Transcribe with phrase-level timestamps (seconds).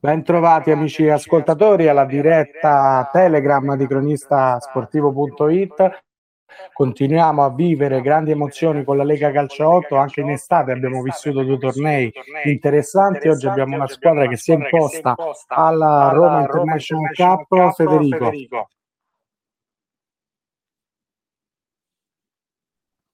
[0.00, 6.04] Bentrovati amici ascoltatori alla diretta Telegram di cronistasportivo.it.
[6.72, 11.42] Continuiamo a vivere grandi emozioni con la Lega Calcio 8, anche in estate abbiamo vissuto
[11.42, 12.12] due tornei
[12.44, 15.16] interessanti, oggi abbiamo una squadra che si è imposta
[15.48, 17.74] alla Roma International Cup.
[17.74, 18.30] Federico.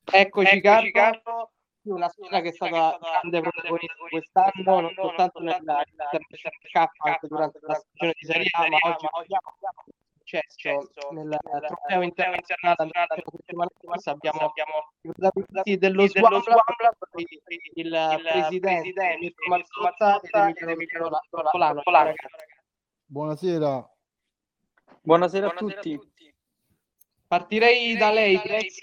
[0.04, 1.53] Eccoci, Carlo
[1.92, 5.82] una squadra che è stata grande protagonista quest'anno, non soltanto nella
[6.72, 9.36] Cup, anche durante la stagione di Serie A, ma oggi
[10.24, 12.90] successo nel trofeo internazionale
[13.36, 14.52] settimana scorsa abbiamo
[15.02, 16.44] i protagonisti dello Swamp
[17.74, 18.20] il
[18.60, 21.10] presidente Mirko Mazzotta ed Emilio
[21.50, 21.82] Polano.
[23.06, 23.88] Buonasera.
[25.02, 26.00] Buonasera a tutti.
[27.34, 28.78] Partirei da lei, ex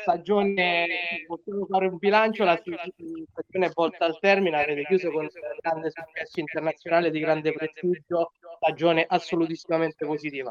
[0.00, 0.86] stagione,
[1.26, 5.28] possiamo fare un bilancio, la stagione è volta al termine, avete chiuso con un
[5.60, 10.50] grande successo internazionale di grande prestigio, stagione assolutissimamente positiva.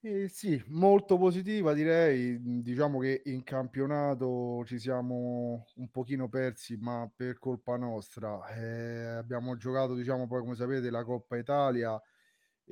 [0.00, 7.08] Eh sì, molto positiva direi, diciamo che in campionato ci siamo un pochino persi, ma
[7.14, 8.44] per colpa nostra.
[8.48, 11.96] Eh, abbiamo giocato, diciamo poi come sapete, la Coppa Italia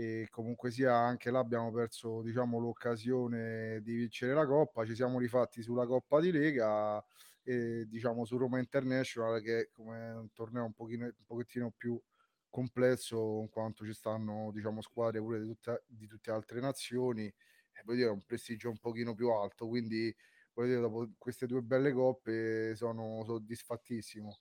[0.01, 5.19] e comunque sia anche là abbiamo perso diciamo l'occasione di vincere la coppa ci siamo
[5.19, 7.05] rifatti sulla coppa di lega
[7.42, 12.01] e diciamo su Roma International che è un torneo un, pochino, un pochettino più
[12.48, 17.83] complesso in quanto ci stanno diciamo squadre pure di, tutta, di tutte altre nazioni e
[17.85, 20.14] poi dire un prestigio un pochino più alto quindi
[20.55, 24.39] dire, dopo queste due belle coppe sono soddisfattissimo.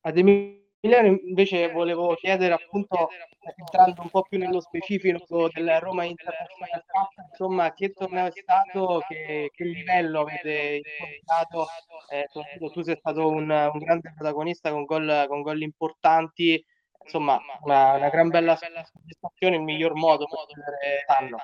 [0.00, 3.10] Ademi Emiliano invece volevo chiedere appunto
[3.54, 9.02] entrando un po' più nello specifico del Roma International Cup, insomma che torneo è stato,
[9.06, 11.66] che, che livello avete incontrato,
[12.08, 12.28] eh,
[12.72, 16.64] tu sei stato un, un, grande protagonista con gol, con gol importanti,
[17.04, 21.38] insomma una, una gran bella soddisfazione, il miglior modo per chiudere l'anno.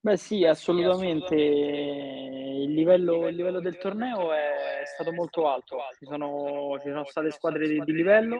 [0.00, 1.34] Beh sì, assolutamente.
[1.34, 5.78] Il livello, il livello del torneo è stato molto alto.
[5.98, 8.38] Ci sono, ci sono state squadre di, di livello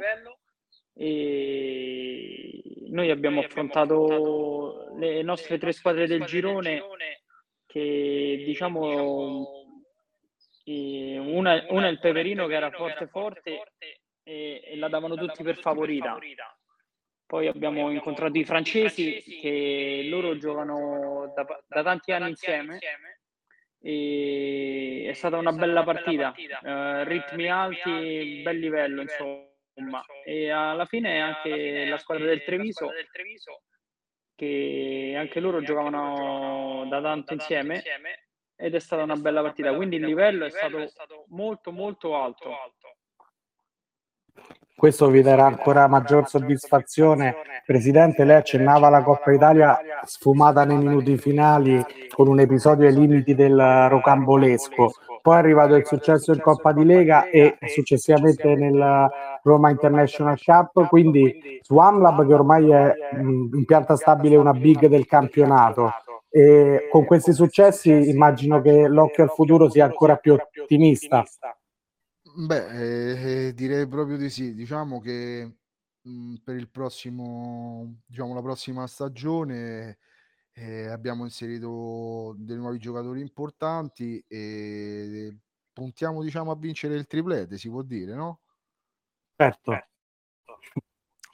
[0.94, 6.82] e noi abbiamo affrontato le nostre tre squadre del girone
[7.66, 9.46] che diciamo
[10.64, 13.62] una, una è il Peperino che era forte forte
[14.22, 16.18] e, e la davano tutti per favorita
[17.28, 22.78] poi abbiamo incontrato i francesi che loro giocano da, da tanti anni insieme.
[23.82, 30.02] e è stata una bella partita, uh, ritmi alti, bel livello insomma.
[30.24, 32.90] E alla fine anche la squadra del Treviso
[34.34, 37.82] che anche loro giocavano da tanto insieme.
[38.56, 42.56] ed è stata una bella partita, quindi il livello è stato molto molto alto.
[44.78, 47.34] Questo vi darà ancora maggior soddisfazione.
[47.66, 51.84] Presidente, lei accennava la Coppa Italia sfumata nei minuti finali
[52.14, 54.92] con un episodio ai limiti del rocambolesco.
[55.20, 59.10] Poi è arrivato il successo in Coppa di Lega e successivamente nel
[59.42, 65.90] Roma International Cup, quindi Swamlab che ormai è in pianta stabile una big del campionato.
[66.30, 71.24] E con questi successi immagino che l'occhio al futuro sia ancora più ottimista.
[72.40, 74.54] Beh, eh, direi proprio di sì.
[74.54, 75.56] Diciamo che
[76.02, 79.98] mh, mhmm, per il prossimo, diciamo, la prossima stagione
[80.52, 85.36] eh, abbiamo inserito dei nuovi giocatori importanti e
[85.72, 88.40] puntiamo, diciamo, a vincere il triplete, si può dire, no?
[89.38, 89.72] Certo.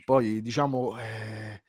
[0.04, 1.62] Poi, diciamo, eh,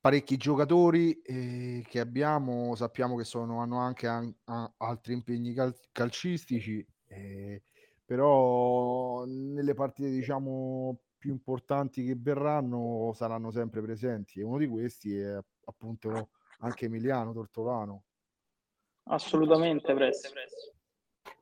[0.00, 4.34] parecchi giocatori eh, che abbiamo, sappiamo che sono, hanno anche an-
[4.78, 6.86] altri impegni cal- calcistici.
[7.06, 7.62] Eh,
[8.08, 15.18] però nelle partite diciamo più importanti che verranno saranno sempre presenti e uno di questi
[15.18, 16.30] è appunto
[16.60, 18.04] anche Emiliano Tortolano.
[19.10, 20.32] Assolutamente, Press.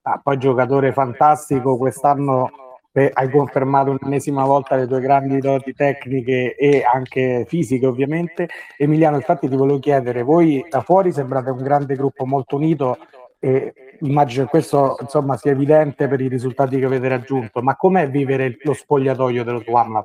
[0.03, 2.51] Ah, poi giocatore fantastico, quest'anno
[2.91, 8.49] eh, hai confermato un'ennesima volta le tue grandi doti tecniche e anche fisiche ovviamente.
[8.77, 12.99] Emiliano, infatti ti volevo chiedere, voi da fuori sembrate un grande gruppo molto unito
[13.47, 18.11] e immagino che questo insomma, sia evidente per i risultati che avete raggiunto, ma com'è
[18.11, 20.05] vivere lo spogliatoio dello Swarm?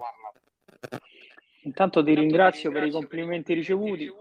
[1.64, 4.14] Intanto ti ringrazio per i complimenti ricevuti.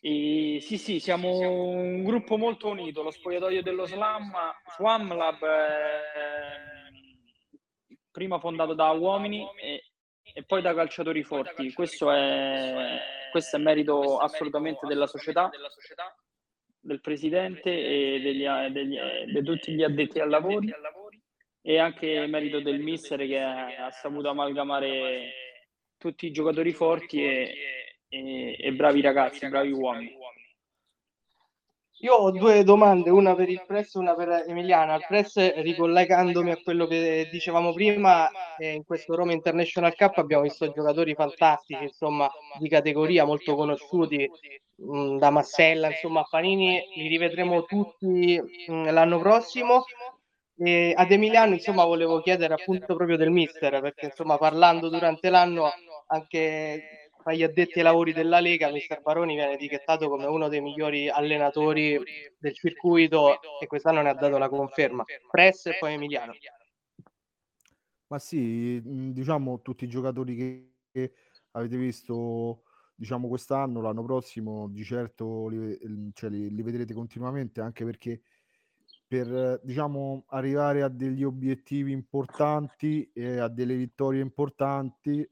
[0.00, 3.02] E sì, sì, siamo un gruppo molto unito.
[3.02, 4.32] Lo spogliatoio dello Slam,
[4.76, 6.92] Swam Lab, eh,
[8.12, 9.82] prima fondato da uomini e,
[10.32, 11.72] e, poi da calciatori forti.
[11.72, 12.98] Questo è,
[13.32, 15.50] questo è merito assolutamente della società
[16.84, 18.98] del presidente e degli, degli,
[19.32, 20.72] di tutti gli addetti ai lavori
[21.62, 25.32] e anche merito del mister che ha saputo amalgamare
[25.96, 27.54] tutti i giocatori forti e,
[28.08, 30.14] e, e bravi ragazzi, bravi uomini.
[32.04, 34.92] Io ho due domande, una per il press e una per Emiliano.
[34.92, 38.28] Al press, ricollegandomi a quello che dicevamo prima,
[38.58, 44.30] eh, in questo Roma International Cup abbiamo visto giocatori fantastici, insomma, di categoria molto conosciuti,
[44.76, 49.84] mh, mm, da Massella, insomma, a Panini, li rivedremo tutti mh, mm, l'anno prossimo.
[50.58, 55.72] E ad Emiliano, insomma, volevo chiedere appunto proprio del mister, perché insomma, parlando durante l'anno
[56.08, 60.60] anche tra gli addetti ai lavori della Lega, mister Baroni viene etichettato come uno dei
[60.60, 61.98] migliori allenatori
[62.38, 65.02] del circuito e quest'anno ne ha dato la conferma.
[65.30, 66.34] Press e poi Emiliano.
[68.08, 70.36] Ma sì, diciamo tutti i giocatori
[70.92, 71.12] che
[71.52, 77.86] avete visto diciamo quest'anno, l'anno prossimo di certo li, cioè, li, li vedrete continuamente anche
[77.86, 78.20] perché
[79.06, 85.26] per diciamo arrivare a degli obiettivi importanti e a delle vittorie importanti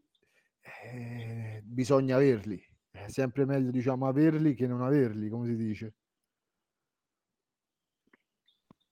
[0.63, 2.61] eh, bisogna averli.
[2.91, 5.95] È sempre meglio, diciamo, averli che non averli, come si dice.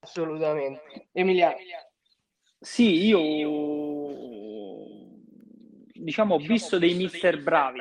[0.00, 1.08] Assolutamente.
[1.12, 1.56] Emiliano.
[2.58, 3.19] Sì, io
[6.00, 7.81] diciamo ho visto dei mister bravi,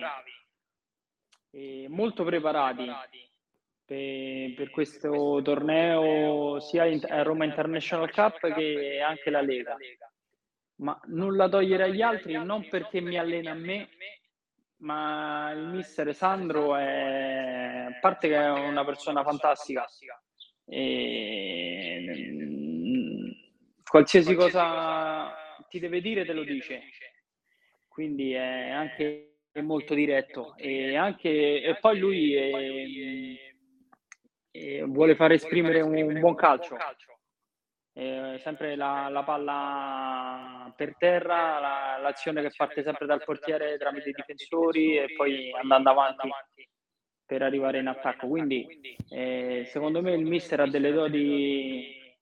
[1.52, 2.86] eh, molto preparati
[3.86, 9.76] per, per, questo torneo sia a Roma International Cup che anche la Lega
[10.80, 12.34] ma nulla togliere agli altri?
[12.34, 13.90] non perché mi allena a me,
[14.78, 19.86] ma il mister Sandro è, a parte che è una persona fantastica,
[20.66, 22.06] e,
[23.84, 25.34] qualsiasi cosa
[25.68, 26.82] ti deve dire te lo dice,
[27.88, 29.26] quindi è anche
[29.62, 30.56] molto diretto.
[30.58, 33.36] e, anche, e poi lui è,
[34.52, 36.78] è, vuole far esprimere un, un buon calcio
[38.00, 44.10] eh, sempre la, la, palla per terra, la, l'azione che parte sempre dal portiere tramite
[44.10, 46.30] i difensori e poi andando avanti
[47.26, 48.28] per arrivare in attacco.
[48.28, 48.66] Quindi
[49.10, 52.16] eh, secondo me il mister ha delle doti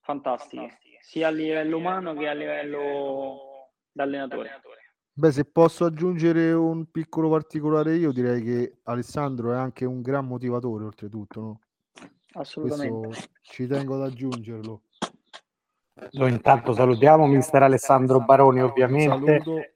[0.00, 4.62] fantastiche, sia a livello umano che a livello d'allenatore.
[5.12, 10.26] Beh, se posso aggiungere un piccolo particolare io direi che Alessandro è anche un gran
[10.26, 11.60] motivatore oltretutto, no?
[12.32, 13.08] Assolutamente.
[13.08, 14.84] Questo ci tengo ad aggiungerlo.
[16.12, 19.72] Lo intanto salutiamo mister Alessandro Baroni ovviamente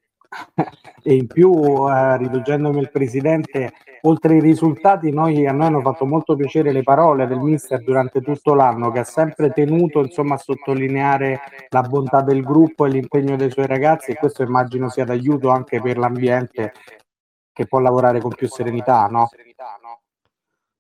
[1.03, 3.73] e in più eh, rivolgendomi al presidente
[4.03, 8.21] oltre ai risultati noi, a noi hanno fatto molto piacere le parole del mister durante
[8.21, 13.37] tutto l'anno che ha sempre tenuto insomma a sottolineare la bontà del gruppo e l'impegno
[13.37, 16.73] dei suoi ragazzi e questo immagino sia d'aiuto anche per l'ambiente
[17.53, 19.29] che può lavorare con più serenità no?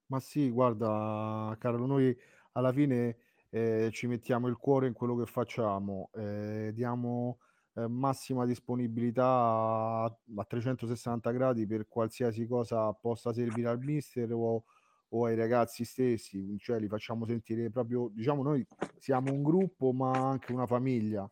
[0.06, 2.16] ma sì guarda Carlo noi
[2.52, 3.16] alla fine
[3.56, 7.38] eh, ci mettiamo il cuore in quello che facciamo, eh, diamo
[7.74, 14.64] eh, massima disponibilità a, a, 360 gradi per qualsiasi cosa possa servire al mister o,
[15.08, 18.66] o ai ragazzi stessi, cioè li facciamo sentire proprio, diciamo noi
[18.98, 21.28] siamo un gruppo ma anche una famiglia,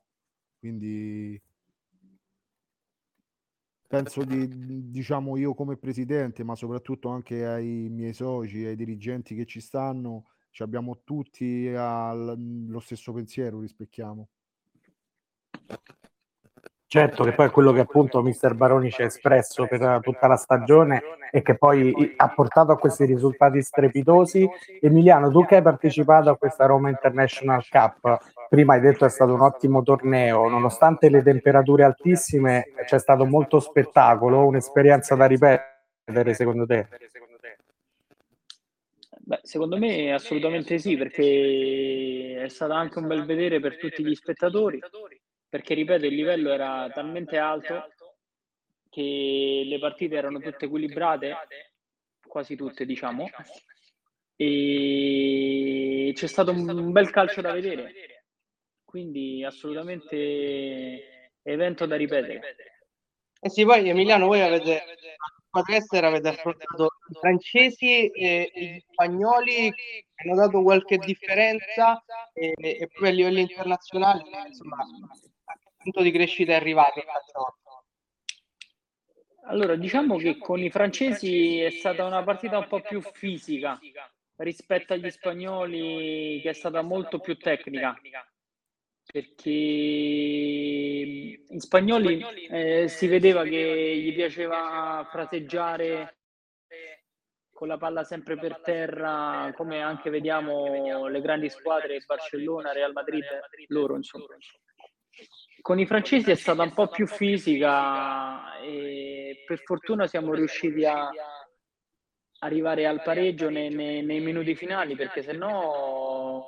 [0.59, 1.39] quindi
[3.87, 9.45] penso di, diciamo io come presidente, ma soprattutto anche ai miei soci, ai dirigenti che
[9.45, 10.25] ci stanno,
[10.55, 12.37] ci abbiamo tutti al,
[12.69, 14.29] lo stesso pensiero, rispecchiamo.
[16.87, 21.03] Certo, che poi quello che appunto Mister Baroni ci ha espresso per tutta la stagione
[21.33, 24.49] e che poi ha portato a questi risultati strepitosi.
[24.81, 28.19] Emiliano, tu che hai partecipato a questa Roma International Cup,
[28.49, 33.59] prima hai detto è stato un ottimo torneo, nonostante le temperature altissime c'è stato molto
[33.59, 36.87] spettacolo, un'esperienza da ripetere secondo te?
[39.27, 44.15] Beh, secondo me assolutamente sì, perché è stato anche un bel vedere per tutti gli
[44.15, 44.79] spettatori,
[45.49, 47.91] perché ripeto, il livello era talmente alto
[48.91, 51.35] che le partite erano tutte equilibrate,
[52.27, 53.31] quasi tutte diciamo,
[54.37, 58.27] e c'è stato un bel calcio da vedere,
[58.85, 62.57] quindi assolutamente evento da ripetere.
[63.41, 64.83] Eh sì, poi Emiliano, voi avete
[65.49, 69.73] squadra estera avete affrontato i francesi e gli spagnoli
[70.15, 76.53] hanno dato qualche differenza e, e poi a livello internazionale insomma il punto di crescita
[76.53, 77.03] è arrivato
[79.47, 83.79] allora diciamo che con i francesi è stata una partita un po' più fisica
[84.37, 87.95] rispetto agli spagnoli che è stata molto più tecnica.
[89.07, 89.51] Perché
[91.49, 96.17] in spagnoli eh, si vedeva che gli piaceva fraseggiare
[97.55, 103.25] con la palla sempre per terra, come anche vediamo le grandi squadre Barcellona, Real Madrid,
[103.69, 104.27] loro insomma.
[105.61, 111.09] con i francesi è stata un po' più fisica e per fortuna siamo riusciti a
[112.41, 116.45] arrivare al pareggio nei, nei, nei minuti finali perché se no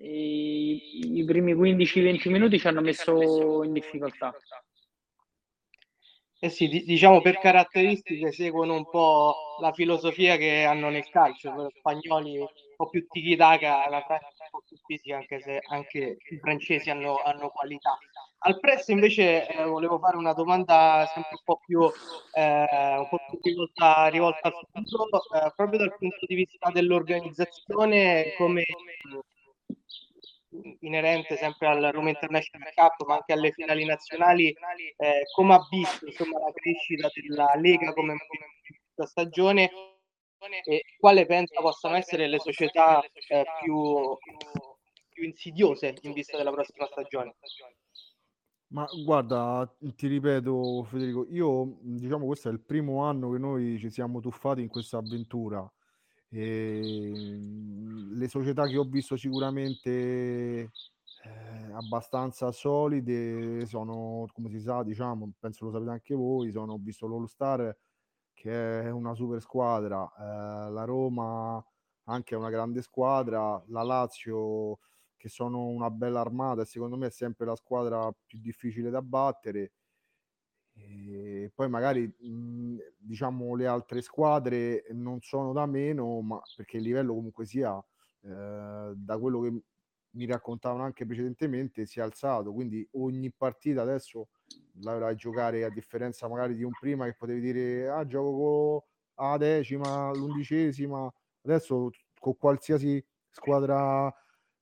[0.00, 4.34] i, i primi 15-20 minuti ci hanno messo in difficoltà.
[6.42, 11.66] Eh sì, diciamo per caratteristiche seguono un po' la filosofia che hanno nel calcio, gli
[11.78, 16.38] spagnoli un po' più tiki-taka, la Francia un po' più fisica, anche se anche i
[16.38, 17.98] francesi hanno, hanno qualità.
[18.38, 21.82] Al press invece eh, volevo fare una domanda sempre un po' più,
[22.32, 28.32] eh, un po più rivolta, rivolta, al futuro, eh, proprio dal punto di vista dell'organizzazione,
[28.38, 28.64] come
[30.80, 36.06] inerente sempre al Roma International Cup, ma anche alle finali nazionali, eh, come ha visto
[36.06, 38.16] insomma, la crescita della Lega come
[38.94, 39.70] questa stagione
[40.64, 44.16] e quale pensa possano essere le società eh, più,
[45.08, 47.36] più insidiose in vista della prossima stagione?
[48.68, 53.90] Ma guarda, ti ripeto Federico, io diciamo questo è il primo anno che noi ci
[53.90, 55.70] siamo tuffati in questa avventura
[56.30, 60.70] e ehm, le società che ho visto sicuramente
[61.22, 66.78] eh, abbastanza solide sono, come si sa, diciamo, penso lo sapete anche voi, sono, ho
[66.80, 67.76] visto l'All Star
[68.32, 71.62] che è una super squadra, eh, la Roma
[72.04, 74.78] anche è una grande squadra, la Lazio
[75.16, 79.02] che sono una bella armata e secondo me è sempre la squadra più difficile da
[79.02, 79.72] battere
[80.86, 86.84] e poi magari mh, diciamo le altre squadre non sono da meno, ma perché il
[86.84, 87.76] livello comunque sia
[88.22, 89.62] eh, da quello che
[90.12, 94.28] mi raccontavano anche precedentemente si è alzato, quindi ogni partita adesso
[94.82, 99.36] la dovrai giocare a differenza magari di un prima che potevi dire ah gioco a
[99.36, 104.12] decima, l'undicesima, adesso con qualsiasi squadra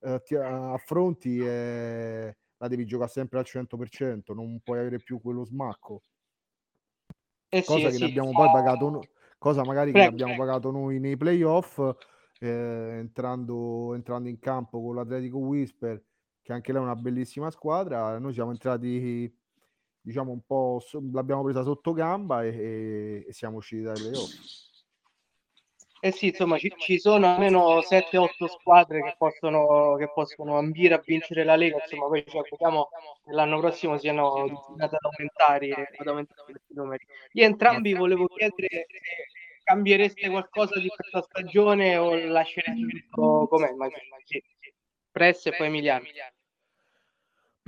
[0.01, 5.45] eh, ti affronti eh, la devi giocare sempre al 100%, non puoi avere più quello
[5.45, 6.03] smacco.
[7.49, 8.03] Eh cosa sì, che sì.
[8.03, 9.03] ne abbiamo poi pagato,
[9.39, 11.79] cosa magari prego, che abbiamo pagato noi nei playoff,
[12.41, 12.49] eh,
[12.99, 16.03] entrando, entrando in campo con l'Atletico Whisper,
[16.43, 18.19] che anche lei è una bellissima squadra.
[18.19, 19.33] Noi siamo entrati,
[20.01, 24.68] diciamo, un po', l'abbiamo presa sotto gamba e, e siamo usciti dai playoff.
[26.03, 31.03] Eh sì, insomma, ci, ci sono almeno 7-8 squadre che possono, che possono ambire a
[31.05, 32.89] vincere la Lega, insomma, poi ci auguriamo
[33.25, 37.05] che l'anno prossimo siano destinate ad aumentare, ad aumentare questi numeri.
[37.33, 43.89] Io entrambi volevo chiedere se cambiereste qualcosa di questa stagione o lascereste com'è, ma
[44.25, 44.41] sì.
[45.11, 46.05] Press e poi Emiliano.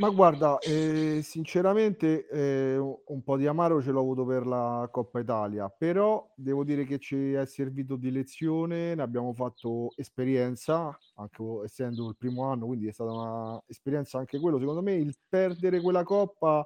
[0.01, 5.21] Ma guarda, eh, sinceramente eh, un po' di amaro ce l'ho avuto per la Coppa
[5.21, 11.43] Italia, però devo dire che ci è servito di lezione, ne abbiamo fatto esperienza, anche
[11.65, 14.59] essendo il primo anno, quindi è stata un'esperienza anche quello.
[14.59, 16.65] Secondo me il perdere quella Coppa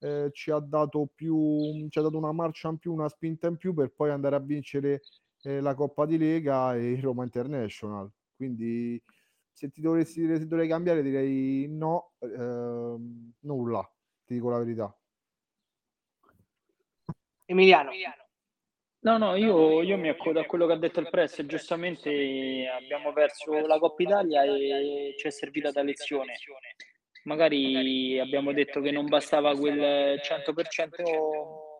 [0.00, 3.58] eh, ci ha dato più, ci ha dato una marcia in più, una spinta in
[3.58, 5.02] più per poi andare a vincere
[5.42, 8.10] eh, la Coppa di Lega e Roma International.
[8.34, 9.00] Quindi
[9.52, 13.88] se ti dovessi dire se dovrei cambiare direi no, ehm, nulla,
[14.24, 14.96] ti dico la verità.
[17.44, 17.90] Emiliano.
[19.00, 21.44] No, no, io, io mi accodo a quello che ha detto il press.
[21.44, 26.34] Giustamente abbiamo perso la Coppa Italia e ci è servita da lezione.
[27.24, 31.72] Magari abbiamo detto che non bastava quel 100%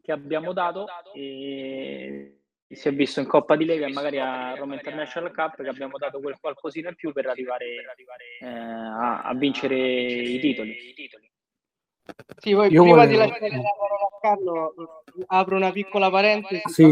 [0.00, 2.37] che abbiamo dato e
[2.70, 5.96] si è visto in Coppa di Lega e magari a Roma International Cup che abbiamo
[5.96, 7.64] dato quel qualcosina in più per arrivare
[8.40, 10.76] eh, a, a, vincere i titoli.
[12.36, 13.10] Sì, poi Io prima volevo...
[13.10, 14.74] di lasciare la parola a Carlo
[15.26, 16.62] apro una piccola parentesi.
[16.66, 16.90] Sì.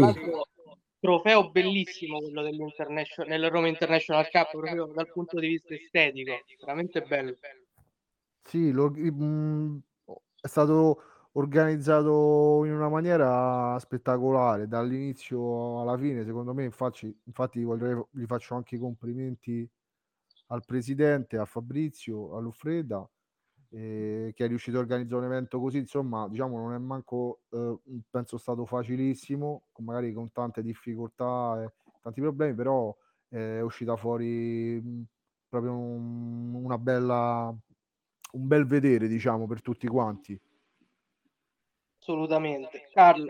[0.99, 7.01] Trofeo bellissimo quello dell'International, nel Roma International Cup proprio dal punto di vista estetico, veramente
[7.01, 7.35] bello.
[8.43, 9.77] Sì, lo, mh, mm,
[10.41, 11.03] è stato
[11.37, 16.25] organizzato in una maniera spettacolare dall'inizio alla fine.
[16.25, 19.69] Secondo me, infatti, infatti vorrei, gli faccio anche i complimenti
[20.47, 23.07] al presidente, a Fabrizio, a Luffreda,
[23.69, 25.77] eh, che è riuscito a organizzare un evento così.
[25.77, 27.79] Insomma, diciamo, non è manco, eh,
[28.09, 32.95] penso, stato facilissimo, magari con tante difficoltà e tanti problemi, però
[33.29, 35.03] eh, è uscita fuori mh,
[35.49, 37.55] proprio un, una bella,
[38.31, 40.39] un bel vedere, diciamo, per tutti quanti
[42.07, 42.87] assolutamente.
[42.93, 43.25] Carlo.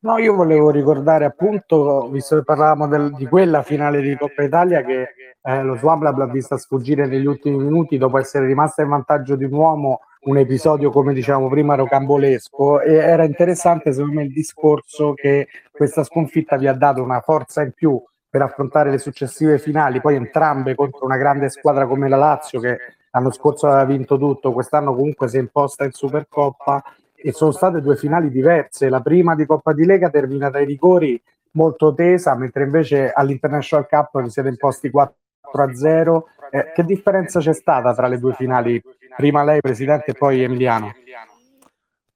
[0.00, 4.82] No, io volevo ricordare appunto, visto che parlavamo del, di quella finale di Coppa Italia,
[4.82, 5.08] che
[5.42, 9.44] eh, lo Swablab l'ha vista sfuggire negli ultimi minuti dopo essere rimasta in vantaggio di
[9.44, 15.12] un uomo, un episodio come diciamo prima rocambolesco e era interessante secondo me il discorso
[15.14, 20.00] che questa sconfitta vi ha dato una forza in più per affrontare le successive finali,
[20.00, 22.78] poi entrambe contro una grande squadra come la Lazio che
[23.10, 26.82] l'anno scorso aveva vinto tutto, quest'anno comunque si è imposta in Supercoppa
[27.16, 28.88] e sono state due finali diverse.
[28.88, 31.20] La prima di Coppa di Lega terminata ai rigori
[31.52, 35.14] molto tesa, mentre invece all'International Cup vi siete imposti 4
[35.52, 36.28] a 0.
[36.50, 38.82] Eh, che differenza c'è stata tra le due finali?
[39.16, 40.92] Prima lei, Presidente, e poi Emiliano.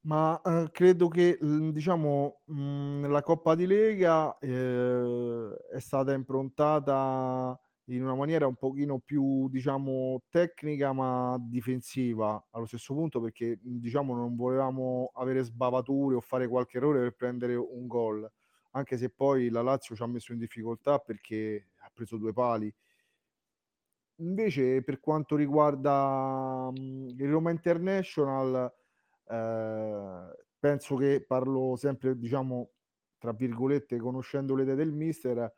[0.03, 7.59] Ma eh, credo che diciamo mh, la Coppa di Lega eh, è stata improntata
[7.91, 14.15] in una maniera un pochino più diciamo tecnica ma difensiva allo stesso punto perché diciamo
[14.15, 18.31] non volevamo avere sbavature o fare qualche errore per prendere un gol.
[18.73, 22.73] Anche se poi la Lazio ci ha messo in difficoltà perché ha preso due pali.
[24.17, 28.73] Invece per quanto riguarda il Roma International
[29.27, 32.71] eh, penso che parlo sempre diciamo
[33.19, 35.53] tra virgolette conoscendo le idee del mister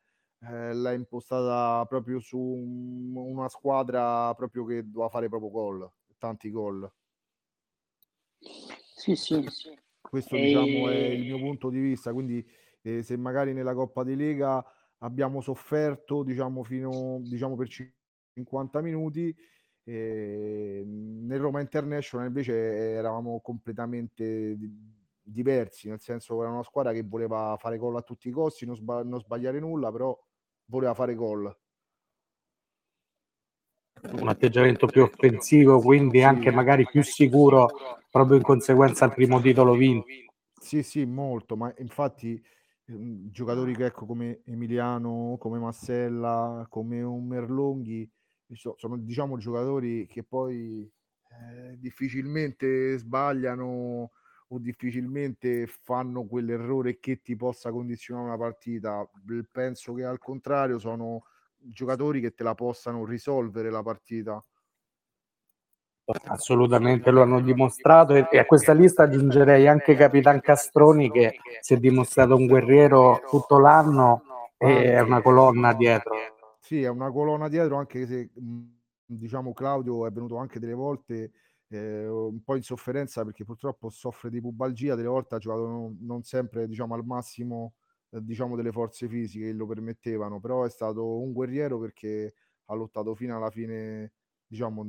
[0.44, 6.50] eh, l'ha impostata proprio su un, una squadra proprio che doveva fare proprio gol, tanti
[6.50, 6.90] gol.
[8.38, 9.44] Sì, sì.
[10.00, 10.40] Questo e...
[10.40, 12.44] diciamo è il mio punto di vista, quindi
[12.82, 14.64] eh, se magari nella Coppa di Lega
[14.98, 17.68] abbiamo sofferto diciamo fino diciamo per
[18.34, 19.34] 50 minuti
[19.84, 24.56] eh, nel Roma International invece eravamo completamente
[25.22, 28.66] diversi, nel senso che era una squadra che voleva fare gol a tutti i costi,
[28.66, 30.16] non, sbag- non sbagliare nulla, però
[30.72, 31.54] voleva fare gol.
[34.12, 37.68] Un atteggiamento più offensivo, quindi anche magari più sicuro,
[38.10, 40.06] proprio in conseguenza al primo titolo vinto.
[40.58, 42.42] Sì, sì, molto, ma infatti
[42.86, 48.10] ehm, giocatori che ecco come Emiliano, come Massella, come un Merlonghi,
[48.76, 50.90] sono diciamo giocatori che poi
[51.30, 54.10] eh, difficilmente sbagliano
[54.52, 59.08] o difficilmente fanno quell'errore che ti possa condizionare una partita.
[59.50, 61.24] Penso che al contrario sono
[61.56, 64.44] giocatori che te la possano risolvere la partita.
[66.24, 71.76] Assolutamente lo hanno dimostrato e, a questa lista aggiungerei anche Capitan Castroni che si è
[71.78, 74.22] dimostrato un guerriero tutto l'anno
[74.58, 76.14] e è una colonna dietro.
[76.60, 78.30] Sì, è una colonna dietro anche se
[79.06, 81.30] diciamo Claudio è venuto anche delle volte
[81.74, 85.98] eh, un po' in sofferenza perché purtroppo soffre di pubalgia, delle volte ha giocato non,
[86.00, 87.74] non sempre diciamo, al massimo
[88.10, 92.34] eh, diciamo, delle forze fisiche che lo permettevano, però è stato un guerriero perché
[92.66, 94.12] ha lottato fino alla fine
[94.46, 94.84] diciamo,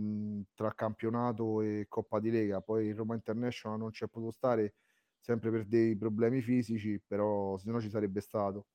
[0.53, 4.75] tra campionato e Coppa di Lega, poi il Roma International non c'è potuto stare
[5.19, 8.67] sempre per dei problemi fisici, però se no ci sarebbe stato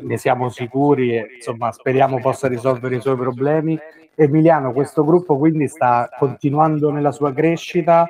[0.00, 3.78] ne siamo sicuri e insomma speriamo possa risolvere i suoi problemi.
[4.14, 8.06] Emiliano, questo gruppo quindi sta continuando nella sua crescita.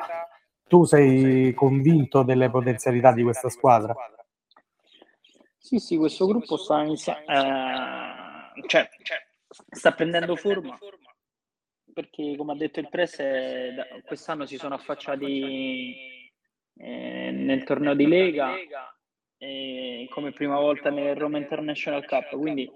[0.66, 3.94] Tu sei convinto delle potenzialità di questa squadra?
[5.58, 8.88] Sì, sì, questo gruppo sta, inizia- eh, cioè,
[9.70, 10.78] sta prendendo forma
[11.92, 13.20] perché come ha detto il Press
[14.06, 16.30] quest'anno si sono affacciati
[16.76, 18.54] eh, nel torneo di Lega
[19.42, 22.36] eh, come prima volta nel Roma International Cup.
[22.36, 22.70] Quindi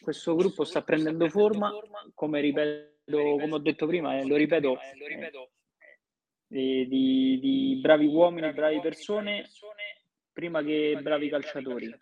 [0.00, 1.70] questo gruppo sta prendendo forma,
[2.14, 4.78] come ripeto, come ho detto prima, e lo ripeto,
[6.50, 9.48] eh, di, di bravi uomini, bravi persone,
[10.32, 11.94] prima che bravi calciatori.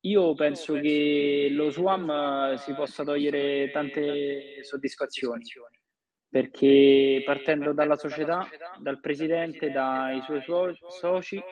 [0.00, 5.42] Io penso che lo Swam si possa togliere tante soddisfazioni
[6.28, 8.46] perché partendo dalla società,
[8.78, 10.42] dal presidente, dai suoi
[11.00, 11.42] soci,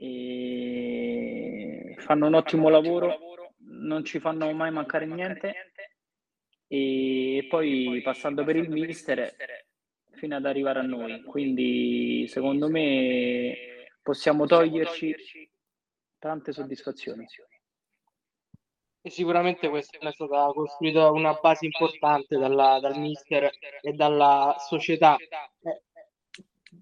[0.00, 3.16] e fanno un ottimo lavoro,
[3.70, 5.72] non ci fanno mai mancare niente
[6.68, 9.34] e poi passando per il mister
[10.12, 11.22] fino ad arrivare a noi.
[11.22, 15.50] Quindi secondo me possiamo toglierci
[16.18, 17.26] tante soddisfazioni.
[19.00, 25.16] E sicuramente questa è stata costruita una base importante dalla, dal mister e dalla società.
[25.16, 25.82] Eh,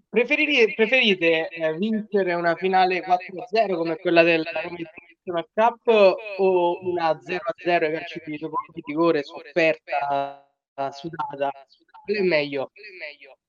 [0.09, 4.45] Preferite, preferite eh, vincere una finale 4-0 come quella del
[5.27, 7.39] International Cup o una 0-0
[7.85, 8.39] ai calci di
[8.87, 10.49] rigore sofferta,
[10.93, 11.51] sudata?
[12.05, 12.71] Qual è meglio?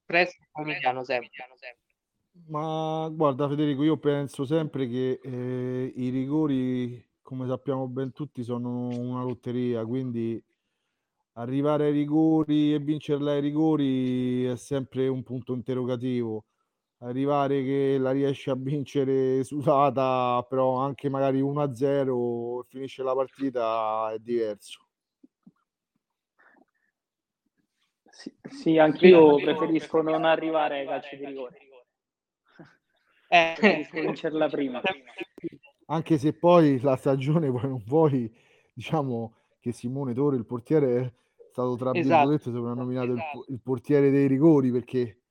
[0.06, 1.30] Presto Emiliano sempre.
[2.50, 8.88] Ma guarda Federico, io penso sempre che eh, i rigori, come sappiamo ben tutti, sono
[8.89, 10.41] una lotteria, quindi
[11.38, 16.45] arrivare ai rigori e vincerla ai rigori è sempre un punto interrogativo
[17.00, 24.17] arrivare che la riesce a vincere sudata, però anche magari 1-0 finisce la partita è
[24.19, 24.86] diverso.
[28.10, 31.58] Sì, sì anch'io preferisco non arrivare ai calci di rigore.
[33.30, 34.82] Eh, preferisco vincerla prima.
[35.88, 38.34] Anche se poi la stagione poi non vuoi,
[38.71, 41.13] diciamo che Simone Torre, il portiere,
[41.58, 42.17] stato tra esatto.
[42.17, 43.46] virgolette soprannominato esatto.
[43.48, 45.22] il, il, portiere dei rigori perché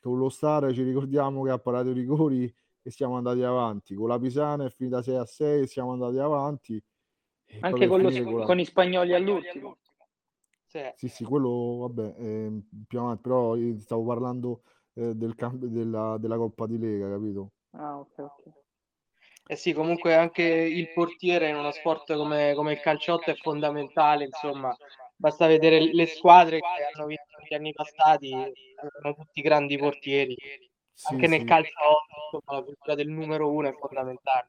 [0.00, 3.94] con lo Star ci ricordiamo che ha parato i rigori e siamo andati avanti.
[3.94, 6.82] Con la Pisana è finita 6 a 6 e siamo andati avanti
[7.60, 9.78] anche con, lo, con, con, i spagnoli all'ultimo.
[10.66, 14.62] sì, sì, sì quello vabbè eh, più avanti però io stavo parlando
[14.94, 17.52] eh, del camp- della, della Coppa di Lega capito?
[17.70, 18.42] Ah ok ok.
[19.50, 24.24] Eh sì, comunque anche il portiere in uno sport come, come il calciotto è fondamentale,
[24.24, 24.76] insomma,
[25.18, 28.30] basta vedere le squadre che hanno vinto negli anni passati,
[29.00, 30.36] sono tutti grandi portieri,
[30.94, 31.30] sì, anche sì.
[31.30, 31.70] nel calcio
[32.32, 34.46] insomma, la cultura del numero uno è fondamentale.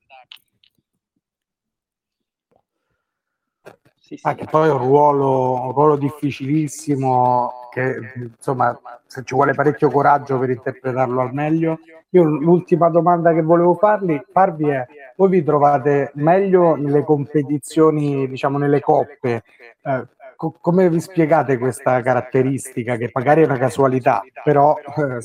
[3.99, 4.27] Sì, sì.
[4.27, 10.39] Anche poi è un ruolo, un ruolo difficilissimo che insomma se ci vuole parecchio coraggio
[10.39, 11.79] per interpretarlo al meglio
[12.09, 14.83] io l'ultima domanda che volevo farli, farvi è:
[15.15, 19.43] voi vi trovate meglio nelle competizioni, diciamo nelle coppe?
[19.83, 20.07] Eh,
[20.39, 25.21] co- come vi spiegate questa caratteristica che magari è una casualità, però eh,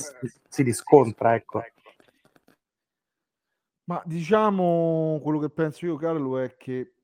[0.49, 1.63] si riscontra, ecco.
[3.85, 6.95] Ma diciamo quello che penso io, Carlo, è che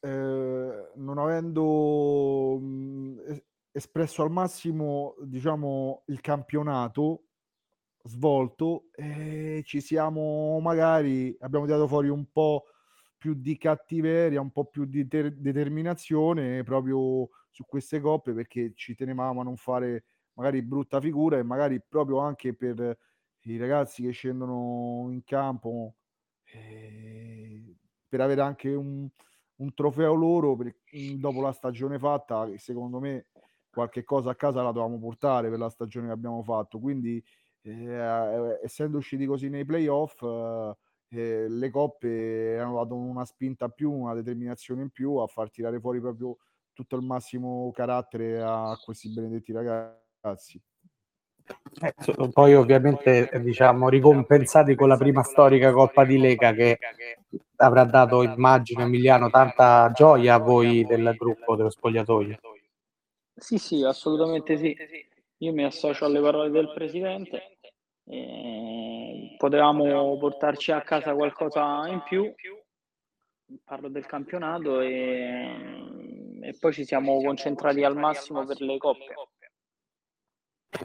[0.00, 3.40] eh, non avendo mh,
[3.72, 7.22] espresso al massimo, diciamo, il campionato,
[8.02, 12.66] svolto e ci siamo magari abbiamo tirato fuori un po'
[13.16, 18.94] più di cattiveria, un po' più di ter- determinazione proprio su queste coppe perché ci
[18.94, 22.98] tenevamo a non fare magari brutta figura e magari proprio anche per
[23.44, 25.94] i ragazzi che scendono in campo
[26.44, 27.74] eh,
[28.06, 29.08] per avere anche un,
[29.56, 30.76] un trofeo loro per,
[31.16, 33.28] dopo la stagione fatta secondo me
[33.70, 36.78] qualche cosa a casa la dovevamo portare per la stagione che abbiamo fatto.
[36.78, 37.22] Quindi
[37.62, 40.22] eh, essendo usciti così nei playoff,
[41.08, 45.80] eh, le coppe hanno dato una spinta più, una determinazione in più a far tirare
[45.80, 46.36] fuori proprio
[46.76, 50.60] tutto il massimo carattere a questi benedetti ragazzi.
[51.80, 51.94] Eh,
[52.32, 56.78] poi ovviamente diciamo ricompensati con la prima storica Coppa di Lega che
[57.56, 62.38] avrà dato, immagino Emiliano, tanta gioia a voi del gruppo dello spogliatoio.
[63.34, 64.76] Sì, sì, assolutamente sì.
[65.38, 67.56] Io mi associo alle parole del presidente
[68.08, 72.32] eh, potevamo portarci a casa qualcosa in più,
[73.64, 75.95] parlo del campionato, e,
[76.46, 79.14] e poi ci siamo concentrati al massimo per le coppe.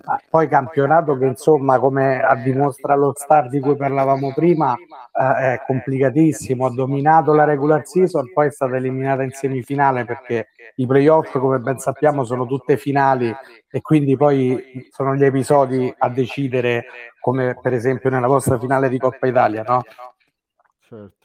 [0.06, 5.64] Ah, poi campionato che insomma come dimostra lo star di cui parlavamo prima eh, è
[5.66, 11.38] complicatissimo, ha dominato la regular season, poi è stata eliminata in semifinale perché i playoff
[11.38, 13.36] come ben sappiamo sono tutte finali
[13.70, 16.86] e quindi poi sono gli episodi a decidere
[17.20, 19.82] come per esempio nella vostra finale di Coppa Italia, no?
[20.80, 21.21] Certo.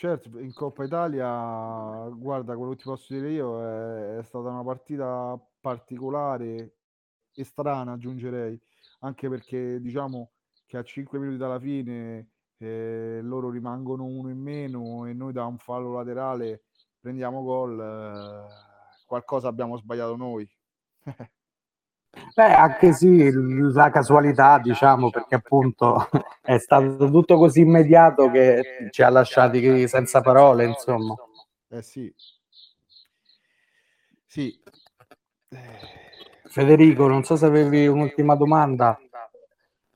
[0.00, 4.62] Certo, in Coppa Italia, guarda, quello che ti posso dire io è, è stata una
[4.62, 6.76] partita particolare
[7.34, 8.56] e strana, aggiungerei,
[9.00, 10.30] anche perché diciamo
[10.66, 15.46] che a 5 minuti dalla fine eh, loro rimangono uno in meno e noi da
[15.46, 16.66] un fallo laterale
[17.00, 20.48] prendiamo gol, eh, qualcosa abbiamo sbagliato noi.
[22.34, 23.30] Beh, anche sì,
[23.72, 26.08] la casualità, diciamo, perché appunto
[26.42, 31.14] è stato tutto così immediato che ci ha lasciati senza parole, insomma.
[31.68, 32.12] Eh sì.
[34.26, 34.58] Sì.
[35.50, 35.96] Eh
[36.48, 38.98] Federico, non so se avevi un'ultima domanda.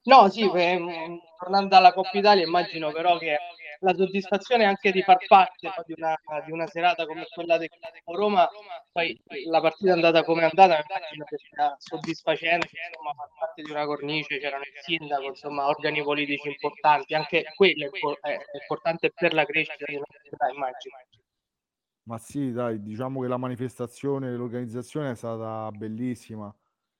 [0.05, 0.79] No, sì, eh,
[1.39, 3.37] tornando alla Coppa Italia, immagino però che
[3.83, 7.69] la soddisfazione anche di far parte di una, di una serata come quella di
[8.05, 8.49] Roma,
[8.91, 13.71] poi la partita è andata come è andata, che sia soddisfacente, insomma, far parte di
[13.71, 17.91] una cornice, c'erano il sindaco, insomma, organi politici importanti, anche quello
[18.21, 20.97] è, importante per la crescita di una città, immagino.
[22.05, 26.55] Ma sì, dai, diciamo che la manifestazione, l'organizzazione è stata bellissima.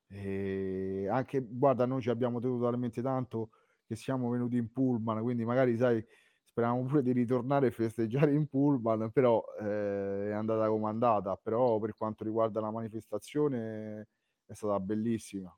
[0.09, 3.51] E anche, guarda, noi ci abbiamo tenuto talmente tanto
[3.87, 6.05] che siamo venuti in pullman, quindi magari, sai,
[6.53, 11.37] speravamo pure di ritornare e festeggiare in pullman, però eh, è andata come andata.
[11.37, 14.09] Però per quanto riguarda la manifestazione
[14.47, 15.55] è stata bellissima.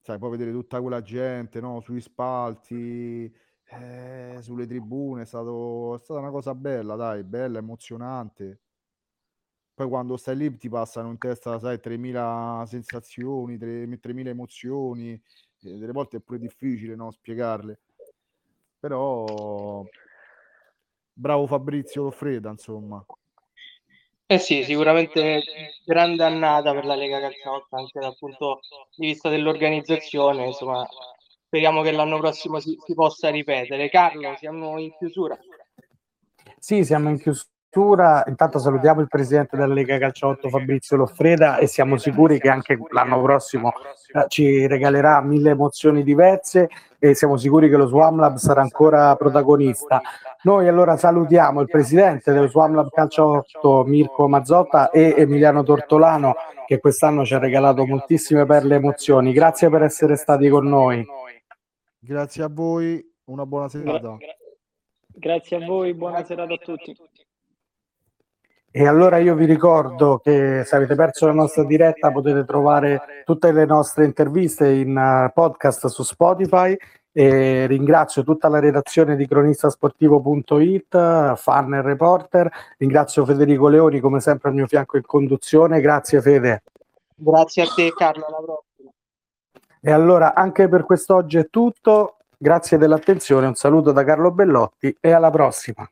[0.00, 3.24] Sai, poi vedere tutta quella gente, no, sui spalti,
[3.64, 8.60] eh, sulle tribune, è, stato, è stata una cosa bella, dai, bella, emozionante.
[9.74, 15.92] Poi quando stai lì ti passano in testa, sai, 3000 sensazioni, 3000 emozioni, eh, delle
[15.92, 17.80] volte è pure difficile no, spiegarle.
[18.84, 19.82] Però
[21.10, 23.02] bravo Fabrizio Loffreda, insomma.
[24.26, 25.42] Eh sì, sicuramente
[25.86, 28.60] grande annata per la Lega Calciotta, anche dal punto
[28.94, 30.86] di vista dell'organizzazione, insomma,
[31.46, 33.88] speriamo che l'anno prossimo si, si possa ripetere.
[33.88, 35.38] Carlo, siamo in chiusura.
[36.58, 37.52] Sì, siamo in chiusura.
[37.76, 43.20] Intanto salutiamo il presidente della Lega Calciotto Fabrizio Loffreda e siamo sicuri che anche l'anno
[43.20, 43.72] prossimo
[44.12, 46.68] eh, ci regalerà mille emozioni diverse
[47.00, 50.00] e siamo sicuri che lo Swam Lab sarà ancora protagonista.
[50.42, 56.34] Noi allora salutiamo il presidente dello Swam Lab Calciotto Mirko Mazzotta e Emiliano Tortolano
[56.66, 59.32] che quest'anno ci ha regalato moltissime perle emozioni.
[59.32, 61.04] Grazie per essere stati con noi.
[61.98, 64.16] Grazie a voi, una buona serata.
[65.06, 66.96] Grazie a voi, buona serata a tutti.
[68.76, 73.52] E allora io vi ricordo che se avete perso la nostra diretta potete trovare tutte
[73.52, 76.76] le nostre interviste in uh, podcast su Spotify
[77.12, 84.48] e ringrazio tutta la redazione di cronistasportivo.it, fan e reporter, ringrazio Federico Leoni come sempre
[84.48, 86.64] al mio fianco in conduzione, grazie Fede.
[87.14, 88.90] Grazie a te Carlo, alla prossima.
[89.80, 95.12] E allora anche per quest'oggi è tutto, grazie dell'attenzione, un saluto da Carlo Bellotti e
[95.12, 95.80] alla prossima.